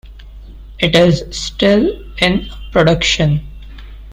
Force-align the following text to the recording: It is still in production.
It 0.79 0.95
is 0.95 1.23
still 1.29 1.87
in 2.17 2.49
production. 2.71 3.45